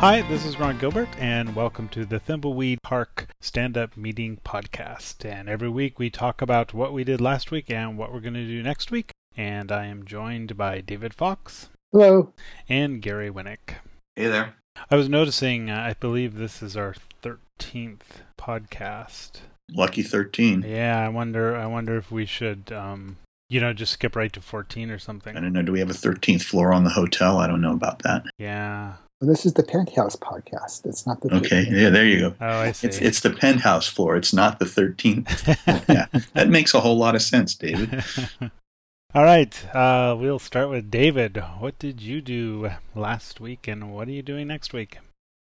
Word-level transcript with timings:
Hi, 0.00 0.22
this 0.22 0.46
is 0.46 0.58
Ron 0.58 0.78
Gilbert, 0.78 1.10
and 1.18 1.54
welcome 1.54 1.86
to 1.90 2.06
the 2.06 2.18
Thimbleweed 2.18 2.78
Park 2.82 3.26
Stand 3.42 3.76
Up 3.76 3.98
Meeting 3.98 4.38
Podcast. 4.42 5.26
And 5.26 5.46
every 5.46 5.68
week 5.68 5.98
we 5.98 6.08
talk 6.08 6.40
about 6.40 6.72
what 6.72 6.94
we 6.94 7.04
did 7.04 7.20
last 7.20 7.50
week 7.50 7.70
and 7.70 7.98
what 7.98 8.10
we're 8.10 8.20
going 8.20 8.32
to 8.32 8.46
do 8.46 8.62
next 8.62 8.90
week. 8.90 9.10
And 9.36 9.70
I 9.70 9.84
am 9.84 10.06
joined 10.06 10.56
by 10.56 10.80
David 10.80 11.12
Fox. 11.12 11.68
Hello. 11.92 12.32
And 12.66 13.02
Gary 13.02 13.28
Winnick. 13.28 13.74
Hey 14.16 14.28
there. 14.28 14.54
I 14.90 14.96
was 14.96 15.10
noticing, 15.10 15.68
uh, 15.68 15.76
I 15.76 15.92
believe 15.92 16.36
this 16.36 16.62
is 16.62 16.78
our 16.78 16.94
13th 17.22 18.22
podcast. 18.38 19.40
Lucky 19.70 20.02
13. 20.02 20.64
Yeah, 20.66 20.98
I 20.98 21.10
wonder 21.10 21.54
I 21.54 21.66
wonder 21.66 21.98
if 21.98 22.10
we 22.10 22.24
should 22.24 22.72
um, 22.72 23.18
you 23.50 23.60
know, 23.60 23.74
just 23.74 23.92
skip 23.92 24.16
right 24.16 24.32
to 24.32 24.40
14 24.40 24.90
or 24.90 24.98
something. 24.98 25.36
I 25.36 25.40
don't 25.40 25.52
know. 25.52 25.60
Do 25.60 25.72
we 25.72 25.80
have 25.80 25.90
a 25.90 25.92
13th 25.92 26.42
floor 26.42 26.72
on 26.72 26.84
the 26.84 26.90
hotel? 26.90 27.36
I 27.36 27.46
don't 27.46 27.60
know 27.60 27.74
about 27.74 28.02
that. 28.04 28.24
Yeah. 28.38 28.94
Well, 29.20 29.28
this 29.28 29.44
is 29.44 29.52
the 29.52 29.62
penthouse 29.62 30.16
podcast. 30.16 30.86
It's 30.86 31.06
not 31.06 31.20
the. 31.20 31.34
Okay. 31.34 31.66
Yeah, 31.70 31.90
there 31.90 32.06
you 32.06 32.20
go. 32.20 32.34
Oh, 32.40 32.60
I 32.60 32.72
see. 32.72 32.86
It's 32.86 32.98
it's 32.98 33.20
the 33.20 33.28
penthouse 33.28 33.86
floor. 33.86 34.16
It's 34.16 34.32
not 34.32 34.58
the 34.58 34.64
13th. 34.64 35.84
yeah, 35.88 36.06
that 36.32 36.48
makes 36.48 36.72
a 36.72 36.80
whole 36.80 36.96
lot 36.96 37.14
of 37.14 37.20
sense, 37.20 37.54
David. 37.54 38.02
All 39.14 39.24
right. 39.24 39.74
Uh, 39.74 40.16
we'll 40.18 40.38
start 40.38 40.70
with 40.70 40.90
David. 40.90 41.36
What 41.58 41.78
did 41.78 42.00
you 42.00 42.22
do 42.22 42.70
last 42.94 43.40
week, 43.40 43.68
and 43.68 43.92
what 43.92 44.08
are 44.08 44.12
you 44.12 44.22
doing 44.22 44.46
next 44.46 44.72
week? 44.72 44.96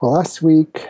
Well, 0.03 0.13
last 0.13 0.43
week 0.43 0.87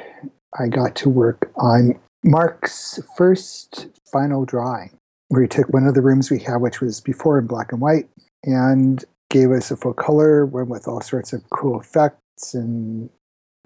I 0.58 0.66
got 0.66 0.96
to 0.96 1.08
work 1.08 1.52
on 1.54 2.00
Mark's 2.24 2.98
first 3.16 3.86
final 4.10 4.44
drawing, 4.44 4.98
where 5.28 5.42
he 5.42 5.48
took 5.48 5.72
one 5.72 5.86
of 5.86 5.94
the 5.94 6.02
rooms 6.02 6.28
we 6.28 6.40
had, 6.40 6.56
which 6.56 6.80
was 6.80 7.00
before 7.00 7.38
in 7.38 7.46
black 7.46 7.70
and 7.70 7.80
white, 7.80 8.08
and 8.42 9.04
gave 9.30 9.52
us 9.52 9.70
a 9.70 9.76
full 9.76 9.94
color 9.94 10.44
one 10.44 10.68
with 10.68 10.88
all 10.88 11.00
sorts 11.00 11.32
of 11.32 11.48
cool 11.50 11.80
effects. 11.80 12.18
And 12.52 13.10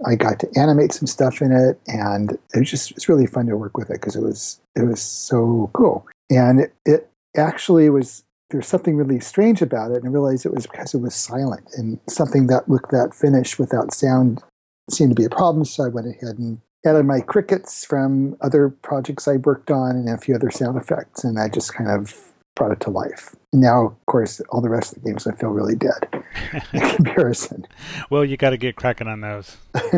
I 0.06 0.14
got 0.14 0.38
to 0.41 0.48
animate 0.56 0.92
some 0.92 1.06
stuff 1.06 1.42
in 1.42 1.52
it, 1.52 1.80
and 1.88 2.33
it 2.55 2.58
was 2.58 2.70
just 2.70 2.92
it's 2.92 3.08
really 3.08 3.27
fun 3.27 3.47
to 3.47 3.56
work 3.56 3.77
with 3.77 3.91
it 3.91 3.94
because 3.94 4.14
it 4.14 4.22
was 4.22 4.60
it 4.77 4.83
was 4.83 5.00
so 5.00 5.70
cool. 5.72 6.06
And 6.30 6.60
it, 6.60 6.75
it 6.84 7.10
actually 7.36 7.91
was 7.91 8.25
there's 8.50 8.66
something 8.66 8.97
really 8.97 9.20
strange 9.20 9.60
about 9.60 9.91
it, 9.91 9.97
and 9.97 10.06
I 10.06 10.10
realized 10.10 10.47
it 10.47 10.55
was 10.55 10.66
because 10.66 10.94
it 10.94 11.00
was 11.00 11.14
silent 11.14 11.69
and 11.77 11.98
something 12.08 12.47
that 12.47 12.69
looked 12.69 12.91
that 12.92 13.14
finished 13.14 13.58
without 13.58 13.92
sound 13.92 14.42
seemed 14.91 15.10
to 15.10 15.20
be 15.20 15.25
a 15.25 15.30
problem. 15.30 15.64
So 15.64 15.84
I 15.84 15.88
went 15.88 16.06
ahead 16.06 16.38
and 16.38 16.60
added 16.86 17.05
my 17.05 17.20
crickets 17.20 17.84
from 17.84 18.36
other 18.41 18.69
projects 18.69 19.27
I 19.27 19.36
worked 19.36 19.70
on 19.70 19.97
and 19.97 20.08
a 20.08 20.19
few 20.19 20.34
other 20.34 20.50
sound 20.50 20.78
effects, 20.78 21.25
and 21.25 21.38
I 21.38 21.48
just 21.48 21.75
kind 21.75 21.91
of 21.91 22.32
brought 22.55 22.72
it 22.72 22.80
to 22.80 22.91
life. 22.91 23.34
Now, 23.52 23.86
of 23.86 24.06
course, 24.06 24.41
all 24.50 24.60
the 24.60 24.68
rest 24.68 24.96
of 24.96 25.02
the 25.02 25.08
games 25.08 25.27
I 25.27 25.34
feel 25.34 25.50
really 25.50 25.74
dead 25.74 26.22
in 26.72 26.80
comparison. 26.91 27.66
well, 28.10 28.24
you 28.24 28.36
got 28.36 28.50
to 28.50 28.58
get 28.58 28.77
cracking 28.77 29.08
on 29.08 29.20
those. 29.20 29.56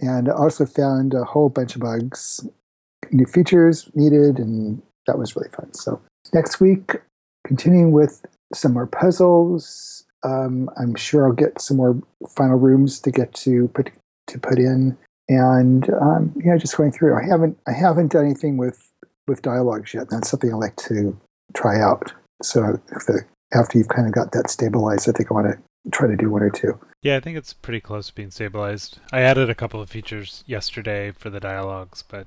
and 0.00 0.28
I 0.28 0.32
also 0.32 0.64
found 0.64 1.14
a 1.14 1.24
whole 1.24 1.50
bunch 1.50 1.74
of 1.74 1.82
bugs, 1.82 2.46
new 3.10 3.26
features 3.26 3.90
needed, 3.94 4.38
and 4.38 4.80
that 5.06 5.18
was 5.18 5.36
really 5.36 5.50
fun. 5.50 5.72
So 5.74 6.00
next 6.32 6.60
week, 6.60 6.92
continuing 7.46 7.92
with 7.92 8.24
some 8.54 8.72
more 8.72 8.86
puzzles. 8.86 10.04
Um, 10.22 10.68
I'm 10.78 10.94
sure 10.94 11.26
I'll 11.26 11.32
get 11.32 11.60
some 11.60 11.78
more 11.78 12.00
final 12.28 12.58
rooms 12.58 13.00
to 13.00 13.10
get 13.10 13.32
to 13.34 13.68
put 13.68 13.90
to 14.26 14.38
put 14.38 14.58
in 14.58 14.96
and 15.30 15.88
um, 16.00 16.32
yeah, 16.44 16.56
just 16.56 16.76
going 16.76 16.92
through. 16.92 17.16
I 17.16 17.24
haven't 17.24 17.56
I 17.66 17.72
haven't 17.72 18.12
done 18.12 18.24
anything 18.24 18.56
with 18.56 18.90
with 19.28 19.42
dialogues 19.42 19.94
yet. 19.94 20.10
That's 20.10 20.28
something 20.28 20.52
I 20.52 20.56
like 20.56 20.76
to 20.88 21.16
try 21.54 21.80
out. 21.80 22.12
So 22.42 22.80
the, 22.88 23.24
after 23.52 23.78
you've 23.78 23.88
kind 23.88 24.06
of 24.06 24.14
got 24.14 24.32
that 24.32 24.50
stabilized, 24.50 25.08
I 25.08 25.12
think 25.12 25.30
I 25.30 25.34
want 25.34 25.46
to 25.48 25.58
try 25.92 26.08
to 26.08 26.16
do 26.16 26.30
one 26.30 26.42
or 26.42 26.50
two. 26.50 26.78
Yeah, 27.02 27.16
I 27.16 27.20
think 27.20 27.38
it's 27.38 27.54
pretty 27.54 27.80
close 27.80 28.08
to 28.08 28.14
being 28.14 28.30
stabilized. 28.30 28.98
I 29.12 29.20
added 29.20 29.48
a 29.48 29.54
couple 29.54 29.80
of 29.80 29.88
features 29.88 30.44
yesterday 30.46 31.12
for 31.12 31.30
the 31.30 31.40
dialogues, 31.40 32.04
but 32.06 32.26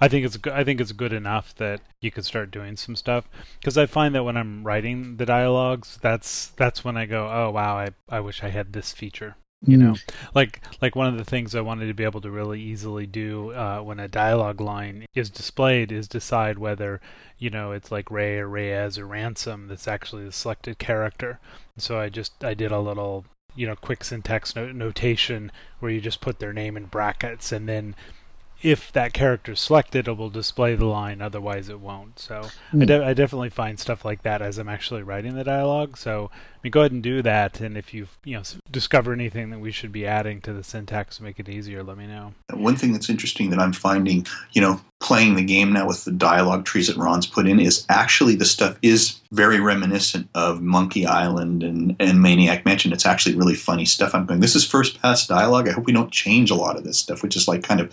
I 0.00 0.08
think 0.08 0.26
it's 0.26 0.38
I 0.46 0.64
think 0.64 0.80
it's 0.80 0.92
good 0.92 1.12
enough 1.12 1.54
that 1.56 1.80
you 2.00 2.10
could 2.10 2.26
start 2.26 2.50
doing 2.50 2.76
some 2.76 2.96
stuff. 2.96 3.28
Because 3.58 3.78
I 3.78 3.86
find 3.86 4.14
that 4.14 4.24
when 4.24 4.36
I'm 4.36 4.64
writing 4.64 5.16
the 5.16 5.26
dialogues, 5.26 5.98
that's 6.02 6.48
that's 6.48 6.84
when 6.84 6.96
I 6.96 7.06
go, 7.06 7.30
oh 7.30 7.50
wow, 7.50 7.76
I 7.76 7.90
I 8.08 8.20
wish 8.20 8.42
I 8.42 8.50
had 8.50 8.72
this 8.72 8.92
feature 8.92 9.36
you 9.64 9.76
know. 9.76 9.94
Like 10.34 10.60
like 10.80 10.96
one 10.96 11.06
of 11.06 11.16
the 11.16 11.24
things 11.24 11.54
i 11.54 11.60
wanted 11.60 11.86
to 11.86 11.94
be 11.94 12.04
able 12.04 12.20
to 12.22 12.30
really 12.30 12.60
easily 12.60 13.06
do 13.06 13.52
uh, 13.52 13.80
when 13.80 14.00
a 14.00 14.08
dialogue 14.08 14.60
line 14.60 15.06
is 15.14 15.30
displayed 15.30 15.92
is 15.92 16.08
decide 16.08 16.58
whether 16.58 17.00
you 17.38 17.50
know 17.50 17.72
it's 17.72 17.90
like 17.90 18.10
ray 18.10 18.38
or 18.38 18.48
reyes 18.48 18.98
or 18.98 19.06
ransom 19.06 19.68
that's 19.68 19.88
actually 19.88 20.24
the 20.24 20.32
selected 20.32 20.78
character. 20.78 21.38
So 21.76 21.98
i 21.98 22.08
just 22.08 22.42
i 22.44 22.54
did 22.54 22.72
a 22.72 22.80
little 22.80 23.24
you 23.54 23.66
know 23.66 23.76
quick 23.76 24.04
syntax 24.04 24.56
no- 24.56 24.72
notation 24.72 25.52
where 25.80 25.90
you 25.90 26.00
just 26.00 26.20
put 26.20 26.38
their 26.38 26.52
name 26.52 26.76
in 26.76 26.86
brackets 26.86 27.52
and 27.52 27.68
then 27.68 27.94
if 28.62 28.92
that 28.92 29.12
character 29.12 29.52
is 29.52 29.60
selected, 29.60 30.06
it 30.06 30.16
will 30.16 30.30
display 30.30 30.74
the 30.74 30.86
line. 30.86 31.20
Otherwise, 31.20 31.68
it 31.68 31.80
won't. 31.80 32.18
So 32.18 32.48
mm. 32.72 32.82
I, 32.82 32.84
de- 32.84 33.04
I, 33.04 33.14
definitely 33.14 33.50
find 33.50 33.78
stuff 33.78 34.04
like 34.04 34.22
that 34.22 34.40
as 34.40 34.58
I'm 34.58 34.68
actually 34.68 35.02
writing 35.02 35.34
the 35.34 35.44
dialogue. 35.44 35.96
So 35.96 36.30
I 36.32 36.58
mean, 36.62 36.70
go 36.70 36.80
ahead 36.80 36.92
and 36.92 37.02
do 37.02 37.22
that. 37.22 37.60
And 37.60 37.76
if 37.76 37.92
you 37.92 38.06
you 38.24 38.36
know 38.36 38.42
discover 38.70 39.12
anything 39.12 39.50
that 39.50 39.58
we 39.58 39.72
should 39.72 39.90
be 39.90 40.06
adding 40.06 40.40
to 40.42 40.52
the 40.52 40.62
syntax 40.62 41.16
to 41.16 41.24
make 41.24 41.40
it 41.40 41.48
easier, 41.48 41.82
let 41.82 41.98
me 41.98 42.06
know. 42.06 42.34
One 42.52 42.76
thing 42.76 42.92
that's 42.92 43.10
interesting 43.10 43.50
that 43.50 43.58
I'm 43.58 43.72
finding, 43.72 44.26
you 44.52 44.60
know, 44.60 44.80
playing 45.00 45.34
the 45.34 45.42
game 45.42 45.72
now 45.72 45.88
with 45.88 46.04
the 46.04 46.12
dialogue 46.12 46.64
trees 46.64 46.86
that 46.86 46.96
Ron's 46.96 47.26
put 47.26 47.48
in 47.48 47.58
is 47.58 47.84
actually 47.88 48.36
the 48.36 48.44
stuff 48.44 48.78
is 48.80 49.20
very 49.32 49.58
reminiscent 49.58 50.28
of 50.36 50.62
Monkey 50.62 51.04
Island 51.04 51.64
and, 51.64 51.96
and 51.98 52.22
Maniac 52.22 52.64
Mansion. 52.64 52.92
It's 52.92 53.06
actually 53.06 53.34
really 53.34 53.56
funny 53.56 53.84
stuff. 53.84 54.14
I'm 54.14 54.26
going, 54.26 54.38
this 54.38 54.54
is 54.54 54.64
first 54.64 55.02
pass 55.02 55.26
dialogue. 55.26 55.68
I 55.68 55.72
hope 55.72 55.86
we 55.86 55.92
don't 55.92 56.12
change 56.12 56.52
a 56.52 56.54
lot 56.54 56.76
of 56.76 56.84
this 56.84 56.98
stuff, 56.98 57.24
which 57.24 57.34
is 57.34 57.48
like 57.48 57.64
kind 57.64 57.80
of 57.80 57.92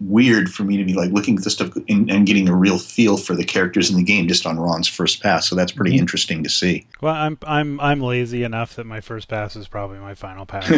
weird 0.00 0.52
for 0.52 0.64
me 0.64 0.76
to 0.76 0.84
be 0.84 0.94
like 0.94 1.10
looking 1.10 1.36
at 1.36 1.44
this 1.44 1.54
stuff 1.54 1.74
and, 1.88 2.10
and, 2.10 2.26
getting 2.26 2.48
a 2.48 2.54
real 2.54 2.78
feel 2.78 3.16
for 3.16 3.34
the 3.34 3.44
characters 3.44 3.90
in 3.90 3.96
the 3.96 4.02
game 4.02 4.28
just 4.28 4.46
on 4.46 4.58
Ron's 4.58 4.88
first 4.88 5.22
pass. 5.22 5.48
So 5.48 5.54
that's 5.54 5.72
pretty 5.72 5.92
mm-hmm. 5.92 6.00
interesting 6.00 6.42
to 6.42 6.50
see. 6.50 6.86
Well, 7.00 7.14
I'm 7.14 7.38
I'm 7.46 7.80
I'm 7.80 8.00
lazy 8.00 8.42
enough 8.42 8.76
that 8.76 8.84
my 8.84 9.00
first 9.00 9.28
pass 9.28 9.56
is 9.56 9.68
probably 9.68 9.98
my 9.98 10.14
final 10.14 10.46
pass. 10.46 10.70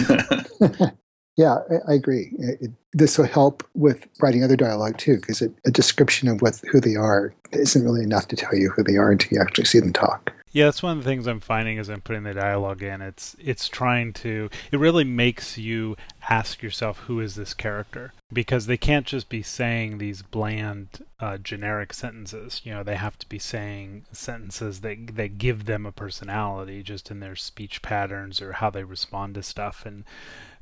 yeah, 1.36 1.58
I, 1.70 1.92
I 1.92 1.94
agree. 1.94 2.32
It, 2.38 2.70
this 2.92 3.18
will 3.18 3.26
help 3.26 3.62
with 3.74 4.06
writing 4.20 4.42
other 4.42 4.56
dialogue 4.56 4.98
too, 4.98 5.16
because 5.16 5.42
a 5.42 5.70
description 5.70 6.28
of 6.28 6.40
what 6.40 6.60
who 6.70 6.80
they 6.80 6.96
are 6.96 7.34
isn't 7.52 7.84
really 7.84 8.02
enough 8.02 8.28
to 8.28 8.36
tell 8.36 8.54
you 8.54 8.70
who 8.70 8.82
they 8.82 8.96
are 8.96 9.10
until 9.10 9.36
you 9.36 9.40
actually 9.40 9.66
see 9.66 9.80
them 9.80 9.92
talk. 9.92 10.32
Yeah, 10.56 10.64
that's 10.64 10.82
one 10.82 10.96
of 10.96 11.04
the 11.04 11.10
things 11.10 11.26
I'm 11.26 11.40
finding 11.40 11.78
as 11.78 11.90
I'm 11.90 12.00
putting 12.00 12.22
the 12.22 12.32
dialogue 12.32 12.82
in. 12.82 13.02
It's 13.02 13.36
it's 13.38 13.68
trying 13.68 14.14
to 14.14 14.48
it 14.72 14.78
really 14.78 15.04
makes 15.04 15.58
you 15.58 15.98
ask 16.30 16.62
yourself 16.62 17.00
who 17.00 17.20
is 17.20 17.34
this 17.34 17.52
character 17.52 18.14
because 18.32 18.64
they 18.64 18.78
can't 18.78 19.04
just 19.04 19.28
be 19.28 19.42
saying 19.42 19.98
these 19.98 20.22
bland 20.22 21.04
uh, 21.20 21.36
generic 21.36 21.92
sentences. 21.92 22.62
You 22.64 22.72
know, 22.72 22.82
they 22.82 22.96
have 22.96 23.18
to 23.18 23.28
be 23.28 23.38
saying 23.38 24.06
sentences 24.12 24.80
that 24.80 25.16
that 25.16 25.36
give 25.36 25.66
them 25.66 25.84
a 25.84 25.92
personality 25.92 26.82
just 26.82 27.10
in 27.10 27.20
their 27.20 27.36
speech 27.36 27.82
patterns 27.82 28.40
or 28.40 28.52
how 28.52 28.70
they 28.70 28.82
respond 28.82 29.34
to 29.34 29.42
stuff 29.42 29.84
and 29.84 30.04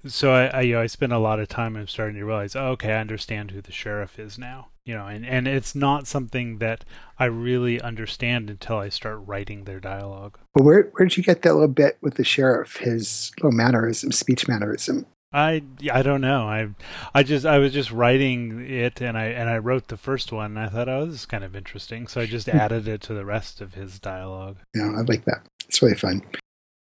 so 0.08 0.32
I, 0.32 0.46
I, 0.46 0.60
you 0.62 0.74
know, 0.74 0.80
I 0.80 0.86
spent 0.86 1.12
a 1.12 1.18
lot 1.18 1.38
of 1.38 1.48
time. 1.48 1.76
I'm 1.76 1.86
starting 1.86 2.16
to 2.16 2.24
realize, 2.24 2.56
oh, 2.56 2.66
okay, 2.72 2.92
I 2.92 3.00
understand 3.00 3.52
who 3.52 3.62
the 3.62 3.72
sheriff 3.72 4.18
is 4.18 4.38
now. 4.38 4.66
You 4.84 4.94
know, 4.94 5.06
and 5.06 5.24
and 5.24 5.48
it's 5.48 5.74
not 5.74 6.06
something 6.06 6.58
that 6.58 6.84
I 7.18 7.24
really 7.24 7.80
understand 7.80 8.50
until 8.50 8.76
I 8.76 8.90
start 8.90 9.22
writing 9.24 9.64
their 9.64 9.80
dialogue. 9.80 10.38
Well, 10.54 10.64
where 10.64 10.90
where 10.92 11.06
did 11.06 11.16
you 11.16 11.22
get 11.22 11.42
that 11.42 11.54
little 11.54 11.68
bit 11.68 11.96
with 12.02 12.14
the 12.14 12.24
sheriff? 12.24 12.76
His 12.76 13.32
little 13.38 13.56
mannerism, 13.56 14.12
speech 14.12 14.46
mannerism. 14.46 15.06
I 15.32 15.62
I 15.92 16.02
don't 16.02 16.20
know. 16.20 16.46
I 16.46 16.68
I 17.14 17.22
just 17.22 17.44
I 17.44 17.58
was 17.58 17.72
just 17.72 17.90
writing 17.90 18.60
it 18.60 19.00
and 19.00 19.18
I 19.18 19.24
and 19.26 19.50
I 19.50 19.58
wrote 19.58 19.88
the 19.88 19.96
first 19.96 20.30
one 20.30 20.56
and 20.56 20.60
I 20.60 20.68
thought, 20.68 20.88
oh, 20.88 21.06
this 21.06 21.20
is 21.20 21.26
kind 21.26 21.44
of 21.44 21.56
interesting. 21.56 22.06
So 22.06 22.20
I 22.20 22.26
just 22.26 22.48
hmm. 22.48 22.56
added 22.56 22.86
it 22.86 23.00
to 23.02 23.14
the 23.14 23.24
rest 23.24 23.60
of 23.60 23.74
his 23.74 23.98
dialogue. 23.98 24.58
Yeah, 24.74 24.92
I 24.96 25.00
like 25.00 25.24
that. 25.24 25.46
It's 25.66 25.82
really 25.82 25.96
fun. 25.96 26.22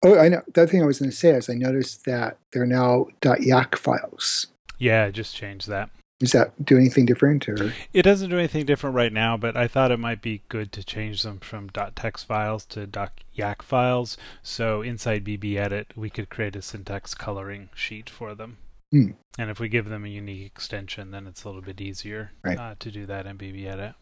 Oh, 0.04 0.18
I 0.18 0.28
know. 0.28 0.42
The 0.52 0.62
other 0.62 0.70
thing 0.70 0.82
I 0.82 0.86
was 0.86 0.98
going 0.98 1.10
to 1.10 1.16
say 1.16 1.30
is 1.30 1.48
I 1.48 1.54
noticed 1.54 2.04
that 2.06 2.36
they're 2.52 2.66
now 2.66 3.06
.yak 3.38 3.76
files. 3.76 4.48
Yeah, 4.78 5.04
I 5.04 5.10
just 5.12 5.36
changed 5.36 5.68
that. 5.68 5.90
Does 6.22 6.30
that 6.30 6.64
do 6.64 6.76
anything 6.76 7.04
different, 7.04 7.48
or 7.48 7.74
it 7.92 8.02
doesn't 8.02 8.30
do 8.30 8.38
anything 8.38 8.64
different 8.64 8.94
right 8.94 9.12
now? 9.12 9.36
But 9.36 9.56
I 9.56 9.66
thought 9.66 9.90
it 9.90 9.98
might 9.98 10.22
be 10.22 10.42
good 10.48 10.70
to 10.70 10.84
change 10.84 11.24
them 11.24 11.40
from 11.40 11.68
.text 11.96 12.28
files 12.28 12.64
to 12.66 12.88
.yak 13.32 13.60
files. 13.60 14.16
So 14.40 14.82
inside 14.82 15.24
BB 15.24 15.56
Edit, 15.56 15.88
we 15.96 16.10
could 16.10 16.30
create 16.30 16.54
a 16.54 16.62
syntax 16.62 17.12
coloring 17.12 17.70
sheet 17.74 18.08
for 18.08 18.36
them. 18.36 18.58
Hmm. 18.92 19.10
And 19.36 19.50
if 19.50 19.58
we 19.58 19.68
give 19.68 19.88
them 19.88 20.04
a 20.04 20.08
unique 20.08 20.46
extension, 20.46 21.10
then 21.10 21.26
it's 21.26 21.42
a 21.42 21.48
little 21.48 21.60
bit 21.60 21.80
easier 21.80 22.30
right. 22.44 22.56
uh, 22.56 22.74
to 22.78 22.92
do 22.92 23.04
that 23.06 23.26
in 23.26 23.36
BB 23.36 23.66
Edit. 23.66 23.94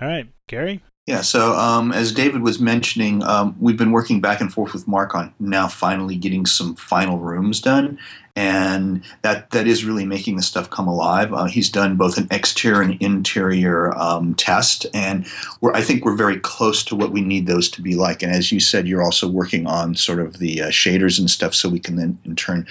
All 0.00 0.08
right, 0.08 0.26
Gary. 0.46 0.82
Yeah, 1.06 1.20
so 1.20 1.52
um, 1.52 1.92
as 1.92 2.10
David 2.10 2.42
was 2.42 2.58
mentioning, 2.58 3.22
um, 3.22 3.54
we've 3.60 3.76
been 3.76 3.92
working 3.92 4.20
back 4.20 4.40
and 4.40 4.52
forth 4.52 4.72
with 4.72 4.88
Mark 4.88 5.14
on 5.14 5.32
now 5.38 5.68
finally 5.68 6.16
getting 6.16 6.44
some 6.46 6.74
final 6.74 7.18
rooms 7.18 7.60
done, 7.60 7.96
and 8.34 9.04
that 9.22 9.50
that 9.50 9.68
is 9.68 9.84
really 9.84 10.04
making 10.04 10.34
the 10.34 10.42
stuff 10.42 10.68
come 10.68 10.88
alive. 10.88 11.32
Uh, 11.32 11.44
he's 11.44 11.70
done 11.70 11.94
both 11.94 12.18
an 12.18 12.26
exterior 12.32 12.82
and 12.82 13.00
interior 13.00 13.96
um, 13.96 14.34
test, 14.34 14.84
and 14.92 15.24
I 15.72 15.80
think 15.80 16.04
we're 16.04 16.16
very 16.16 16.40
close 16.40 16.82
to 16.86 16.96
what 16.96 17.12
we 17.12 17.20
need 17.20 17.46
those 17.46 17.70
to 17.70 17.82
be 17.82 17.94
like. 17.94 18.24
And 18.24 18.32
as 18.32 18.50
you 18.50 18.58
said, 18.58 18.88
you're 18.88 19.04
also 19.04 19.28
working 19.28 19.68
on 19.68 19.94
sort 19.94 20.18
of 20.18 20.40
the 20.40 20.62
uh, 20.62 20.68
shaders 20.70 21.20
and 21.20 21.30
stuff, 21.30 21.54
so 21.54 21.68
we 21.68 21.78
can 21.78 21.94
then 21.94 22.18
in 22.24 22.34
turn 22.34 22.66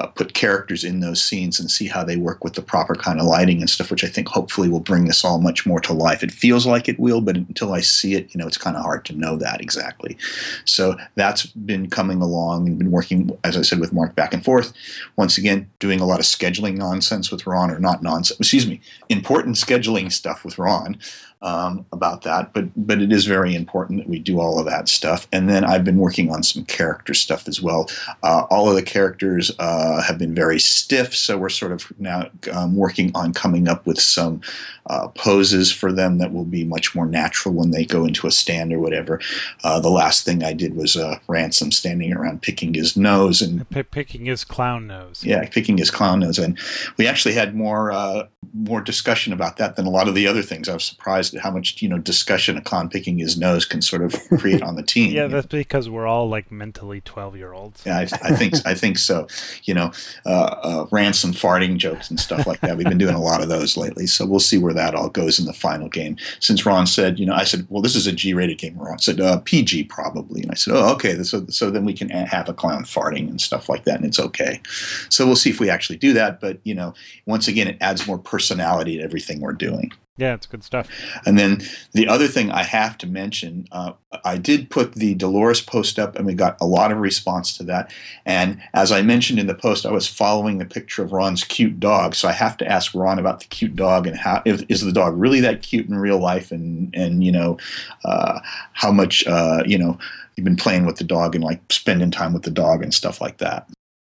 uh, 0.00 0.06
put 0.06 0.32
characters 0.32 0.82
in 0.82 1.00
those 1.00 1.22
scenes 1.22 1.60
and 1.60 1.70
see 1.70 1.86
how 1.86 2.02
they 2.02 2.16
work 2.16 2.42
with 2.42 2.54
the 2.54 2.62
proper 2.62 2.94
kind 2.94 3.20
of 3.20 3.26
lighting 3.26 3.60
and 3.60 3.68
stuff, 3.68 3.90
which 3.90 4.02
I 4.02 4.08
think 4.08 4.28
hopefully 4.28 4.68
will 4.68 4.80
bring 4.80 5.04
this 5.04 5.24
all 5.24 5.38
much 5.38 5.66
more 5.66 5.80
to 5.80 5.92
life. 5.92 6.22
It 6.22 6.32
feels 6.32 6.66
like 6.66 6.88
it 6.88 6.98
will, 6.98 7.20
but 7.20 7.36
until 7.36 7.74
I 7.74 7.80
see 7.80 8.14
it, 8.14 8.34
you 8.34 8.38
know, 8.38 8.46
it's 8.46 8.56
kind 8.56 8.76
of 8.76 8.82
hard 8.82 9.04
to 9.06 9.12
know 9.16 9.36
that 9.36 9.60
exactly. 9.60 10.16
So 10.64 10.96
that's 11.16 11.46
been 11.46 11.90
coming 11.90 12.22
along 12.22 12.66
and 12.66 12.78
been 12.78 12.90
working, 12.90 13.36
as 13.44 13.58
I 13.58 13.62
said, 13.62 13.78
with 13.78 13.92
Mark 13.92 14.14
back 14.14 14.32
and 14.32 14.42
forth. 14.42 14.72
Once 15.16 15.36
again, 15.36 15.68
doing 15.80 16.00
a 16.00 16.06
lot 16.06 16.20
of 16.20 16.24
scheduling 16.24 16.76
nonsense 16.76 17.30
with 17.30 17.46
Ron, 17.46 17.70
or 17.70 17.78
not 17.78 18.02
nonsense, 18.02 18.40
excuse 18.40 18.66
me, 18.66 18.80
important 19.10 19.56
scheduling 19.56 20.10
stuff 20.10 20.44
with 20.44 20.58
Ron 20.58 20.98
um, 21.42 21.86
about 21.92 22.22
that. 22.22 22.52
But 22.52 22.68
but 22.76 23.00
it 23.00 23.12
is 23.12 23.24
very 23.24 23.54
important 23.54 24.00
that 24.00 24.08
we 24.08 24.18
do 24.18 24.40
all 24.40 24.58
of 24.58 24.66
that 24.66 24.88
stuff. 24.88 25.26
And 25.32 25.48
then 25.48 25.64
I've 25.64 25.84
been 25.84 25.98
working 25.98 26.30
on 26.30 26.42
some 26.42 26.64
character 26.64 27.14
stuff 27.14 27.48
as 27.48 27.62
well. 27.62 27.88
Uh, 28.22 28.46
all 28.50 28.68
of 28.68 28.74
the 28.74 28.82
characters 28.82 29.50
uh, 29.58 30.02
have 30.02 30.18
been 30.18 30.34
very 30.34 30.58
stiff, 30.58 31.14
so 31.14 31.38
we're 31.38 31.48
sort 31.48 31.72
of 31.72 31.92
now 31.98 32.28
um, 32.52 32.76
working 32.76 33.10
on 33.14 33.32
coming 33.32 33.68
up 33.68 33.86
with 33.86 34.00
some 34.00 34.40
uh, 34.86 35.08
poses 35.08 35.72
for 35.72 35.92
them 35.92 36.18
that 36.18 36.32
will 36.32 36.44
be 36.44 36.64
much 36.64 36.94
more 36.94 37.06
natural 37.06 37.54
when 37.54 37.70
they 37.70 37.84
go 37.84 38.04
into 38.04 38.26
a 38.26 38.30
stand 38.30 38.72
or 38.72 38.78
whatever. 38.78 39.20
Uh, 39.64 39.78
the 39.80 39.90
last 39.90 40.24
thing 40.24 40.42
I 40.42 40.52
did 40.52 40.74
was 40.74 40.96
uh, 40.96 41.18
Ransom 41.28 41.72
standing 41.72 42.12
around 42.12 42.42
picking 42.42 42.74
his 42.74 42.96
nose 42.96 43.40
and 43.40 43.68
P- 43.70 43.82
picking 43.82 44.26
his 44.26 44.44
clown 44.44 44.86
nose. 44.86 45.24
Yeah, 45.24 45.46
picking 45.48 45.78
his 45.78 45.90
clown 45.90 46.20
nose, 46.20 46.38
and 46.38 46.58
we 46.96 47.06
actually 47.06 47.34
had 47.34 47.54
more 47.54 47.92
uh, 47.92 48.26
more 48.52 48.80
discussion 48.80 49.32
about 49.32 49.56
that 49.58 49.76
than 49.76 49.86
a 49.86 49.90
lot 49.90 50.08
of 50.08 50.14
the 50.14 50.26
other 50.26 50.42
things. 50.42 50.68
I 50.68 50.74
was 50.74 50.84
surprised 50.84 51.29
at 51.34 51.40
how 51.40 51.50
much 51.50 51.80
you 51.82 51.88
know 51.88 51.98
discussion 51.98 52.56
a 52.56 52.60
clown 52.60 52.88
picking 52.88 53.18
his 53.18 53.38
nose 53.38 53.64
can 53.64 53.82
sort 53.82 54.02
of 54.02 54.14
create 54.38 54.62
on 54.62 54.76
the 54.76 54.82
team. 54.90 55.12
yeah, 55.12 55.26
that's 55.26 55.46
because 55.46 55.88
we're 55.88 56.06
all 56.06 56.28
like 56.28 56.50
mentally 56.50 57.00
twelve 57.00 57.36
year 57.36 57.52
olds. 57.52 57.82
Yeah, 57.84 57.98
I, 57.98 58.02
I, 58.22 58.36
think 58.36 58.54
I 58.66 58.74
think 58.74 58.98
so. 58.98 59.26
You 59.64 59.74
know, 59.74 59.92
uh, 60.26 60.56
uh, 60.62 60.86
ransom 60.90 61.32
farting 61.32 61.76
jokes 61.76 62.10
and 62.10 62.18
stuff 62.18 62.46
like 62.46 62.60
that. 62.60 62.76
We've 62.76 62.88
been 62.88 62.98
doing 62.98 63.14
a 63.14 63.20
lot 63.20 63.42
of 63.42 63.48
those 63.48 63.76
lately, 63.76 64.06
so 64.06 64.26
we'll 64.26 64.40
see 64.40 64.58
where 64.58 64.74
that 64.74 64.94
all 64.94 65.08
goes 65.08 65.38
in 65.38 65.46
the 65.46 65.52
final 65.52 65.88
game. 65.88 66.16
Since 66.40 66.66
Ron 66.66 66.86
said, 66.86 67.18
you 67.18 67.26
know, 67.26 67.34
I 67.34 67.44
said, 67.44 67.66
well, 67.68 67.82
this 67.82 67.96
is 67.96 68.06
a 68.06 68.12
G 68.12 68.34
rated 68.34 68.58
game. 68.58 68.76
Ron 68.76 68.98
said 68.98 69.20
uh, 69.20 69.40
PG 69.40 69.84
probably, 69.84 70.42
and 70.42 70.50
I 70.50 70.54
said, 70.54 70.74
oh, 70.74 70.92
okay. 70.94 71.22
So 71.22 71.46
so 71.48 71.70
then 71.70 71.84
we 71.84 71.94
can 71.94 72.08
have 72.10 72.48
a 72.48 72.54
clown 72.54 72.84
farting 72.84 73.28
and 73.28 73.40
stuff 73.40 73.68
like 73.68 73.84
that, 73.84 73.96
and 73.96 74.04
it's 74.04 74.20
okay. 74.20 74.60
So 75.08 75.26
we'll 75.26 75.36
see 75.36 75.50
if 75.50 75.60
we 75.60 75.70
actually 75.70 75.96
do 75.96 76.12
that. 76.14 76.40
But 76.40 76.58
you 76.64 76.74
know, 76.74 76.94
once 77.26 77.48
again, 77.48 77.68
it 77.68 77.78
adds 77.80 78.06
more 78.06 78.18
personality 78.18 78.98
to 78.98 79.02
everything 79.02 79.40
we're 79.40 79.52
doing. 79.52 79.92
Yeah, 80.20 80.34
it's 80.34 80.44
good 80.44 80.62
stuff. 80.62 80.86
And 81.24 81.38
then 81.38 81.62
the 81.92 82.06
other 82.06 82.28
thing 82.28 82.50
I 82.50 82.62
have 82.62 82.98
to 82.98 83.06
mention, 83.06 83.66
uh, 83.72 83.92
I 84.22 84.36
did 84.36 84.68
put 84.68 84.92
the 84.92 85.14
Delores 85.14 85.62
post 85.62 85.98
up, 85.98 86.14
and 86.14 86.26
we 86.26 86.34
got 86.34 86.58
a 86.60 86.66
lot 86.66 86.92
of 86.92 86.98
response 86.98 87.56
to 87.56 87.62
that. 87.64 87.90
And 88.26 88.60
as 88.74 88.92
I 88.92 89.00
mentioned 89.00 89.38
in 89.38 89.46
the 89.46 89.54
post, 89.54 89.86
I 89.86 89.90
was 89.90 90.06
following 90.06 90.58
the 90.58 90.66
picture 90.66 91.02
of 91.02 91.12
Ron's 91.12 91.42
cute 91.42 91.80
dog, 91.80 92.14
so 92.14 92.28
I 92.28 92.32
have 92.32 92.58
to 92.58 92.68
ask 92.68 92.94
Ron 92.94 93.18
about 93.18 93.40
the 93.40 93.46
cute 93.46 93.74
dog 93.74 94.06
and 94.06 94.14
how 94.14 94.42
if, 94.44 94.62
is 94.68 94.82
the 94.82 94.92
dog 94.92 95.16
really 95.16 95.40
that 95.40 95.62
cute 95.62 95.88
in 95.88 95.96
real 95.96 96.18
life, 96.18 96.52
and 96.52 96.94
and 96.94 97.24
you 97.24 97.32
know 97.32 97.56
uh, 98.04 98.40
how 98.74 98.92
much 98.92 99.26
uh, 99.26 99.62
you 99.64 99.78
know 99.78 99.98
you've 100.36 100.44
been 100.44 100.54
playing 100.54 100.84
with 100.84 100.96
the 100.96 101.04
dog 101.04 101.34
and 101.34 101.42
like 101.42 101.60
spending 101.72 102.10
time 102.10 102.34
with 102.34 102.42
the 102.42 102.50
dog 102.50 102.82
and 102.82 102.92
stuff 102.92 103.22
like 103.22 103.38
that. 103.38 103.66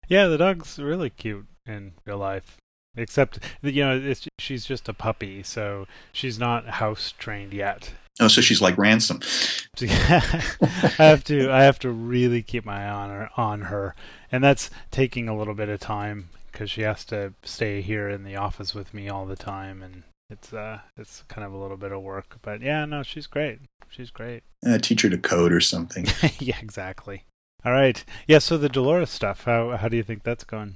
Yeah, 0.08 0.26
the 0.26 0.36
dog's 0.36 0.78
really 0.78 1.08
cute 1.08 1.46
in 1.66 1.94
real 2.04 2.18
life. 2.18 2.58
Except, 2.96 3.38
you 3.62 3.82
know, 3.82 4.14
she's 4.38 4.66
just 4.66 4.88
a 4.88 4.92
puppy, 4.92 5.42
so 5.42 5.86
she's 6.12 6.38
not 6.38 6.66
house 6.66 7.14
trained 7.18 7.54
yet. 7.54 7.94
Oh, 8.20 8.28
so 8.28 8.42
she's 8.42 8.60
like 8.60 8.76
ransom. 8.76 9.20
I 9.80 10.94
have 10.98 11.24
to, 11.24 11.50
I 11.50 11.62
have 11.62 11.78
to 11.80 11.90
really 11.90 12.42
keep 12.42 12.64
my 12.66 12.84
eye 12.86 12.90
on 12.90 13.10
her, 13.10 13.30
on 13.36 13.60
her, 13.62 13.94
and 14.30 14.44
that's 14.44 14.68
taking 14.90 15.28
a 15.28 15.36
little 15.36 15.54
bit 15.54 15.70
of 15.70 15.80
time 15.80 16.28
because 16.52 16.70
she 16.70 16.82
has 16.82 17.04
to 17.06 17.32
stay 17.42 17.80
here 17.80 18.08
in 18.08 18.24
the 18.24 18.36
office 18.36 18.74
with 18.74 18.92
me 18.92 19.08
all 19.08 19.24
the 19.24 19.36
time, 19.36 19.82
and 19.82 20.02
it's 20.28 20.52
uh, 20.52 20.80
it's 20.96 21.24
kind 21.28 21.46
of 21.46 21.52
a 21.52 21.56
little 21.56 21.76
bit 21.76 21.92
of 21.92 22.02
work. 22.02 22.38
But 22.42 22.60
yeah, 22.60 22.84
no, 22.84 23.02
she's 23.02 23.26
great. 23.26 23.60
She's 23.90 24.10
great. 24.10 24.42
Uh, 24.66 24.78
teach 24.78 25.02
her 25.02 25.08
to 25.10 25.18
code 25.18 25.52
or 25.52 25.60
something. 25.60 26.06
yeah, 26.38 26.58
exactly. 26.60 27.24
All 27.64 27.72
right. 27.72 28.04
Yeah. 28.26 28.38
So 28.38 28.58
the 28.58 28.68
Delores 28.68 29.10
stuff. 29.10 29.44
How 29.44 29.76
how 29.76 29.88
do 29.88 29.96
you 29.96 30.02
think 30.02 30.22
that's 30.22 30.44
going? 30.44 30.74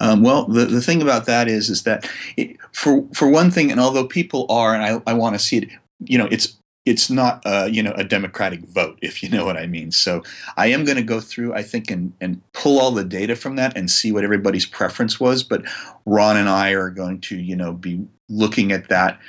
Um, 0.00 0.22
well, 0.22 0.44
the, 0.44 0.64
the 0.64 0.80
thing 0.80 1.02
about 1.02 1.26
that 1.26 1.48
is, 1.48 1.68
is 1.68 1.82
that 1.84 2.08
it, 2.36 2.56
for 2.72 3.04
for 3.14 3.28
one 3.28 3.50
thing, 3.50 3.70
and 3.70 3.80
although 3.80 4.06
people 4.06 4.46
are, 4.48 4.74
and 4.74 4.82
I, 4.82 5.02
I 5.10 5.14
want 5.14 5.34
to 5.34 5.38
see 5.38 5.58
it, 5.58 5.68
you 6.04 6.18
know, 6.18 6.28
it's 6.30 6.56
it's 6.84 7.10
not 7.10 7.42
uh, 7.44 7.68
you 7.70 7.82
know 7.82 7.92
a 7.92 8.04
democratic 8.04 8.60
vote, 8.60 8.98
if 9.02 9.22
you 9.22 9.28
know 9.28 9.44
what 9.44 9.56
I 9.56 9.66
mean. 9.66 9.90
So 9.90 10.22
I 10.56 10.68
am 10.68 10.84
going 10.84 10.96
to 10.96 11.02
go 11.02 11.20
through, 11.20 11.54
I 11.54 11.62
think, 11.62 11.90
and 11.90 12.12
and 12.20 12.40
pull 12.52 12.80
all 12.80 12.90
the 12.90 13.04
data 13.04 13.36
from 13.36 13.56
that 13.56 13.76
and 13.76 13.90
see 13.90 14.12
what 14.12 14.24
everybody's 14.24 14.66
preference 14.66 15.20
was. 15.20 15.42
But 15.42 15.62
Ron 16.06 16.36
and 16.36 16.48
I 16.48 16.70
are 16.70 16.90
going 16.90 17.20
to 17.22 17.36
you 17.36 17.56
know 17.56 17.72
be 17.72 18.06
looking 18.28 18.72
at 18.72 18.88
that 18.88 19.20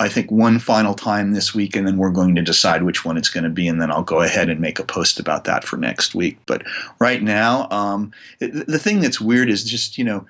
I 0.00 0.08
think 0.08 0.30
one 0.30 0.58
final 0.58 0.94
time 0.94 1.32
this 1.32 1.54
week, 1.54 1.76
and 1.76 1.86
then 1.86 1.96
we're 1.96 2.10
going 2.10 2.34
to 2.36 2.42
decide 2.42 2.82
which 2.82 3.04
one 3.04 3.16
it's 3.16 3.28
going 3.28 3.44
to 3.44 3.50
be, 3.50 3.68
and 3.68 3.80
then 3.80 3.90
I'll 3.90 4.02
go 4.02 4.20
ahead 4.20 4.48
and 4.48 4.60
make 4.60 4.78
a 4.78 4.84
post 4.84 5.20
about 5.20 5.44
that 5.44 5.64
for 5.64 5.76
next 5.76 6.14
week. 6.14 6.38
But 6.46 6.62
right 6.98 7.22
now, 7.22 7.68
um, 7.70 8.12
the 8.38 8.78
thing 8.78 9.00
that's 9.00 9.20
weird 9.20 9.50
is 9.50 9.64
just 9.64 9.98
you 9.98 10.04
know, 10.04 10.26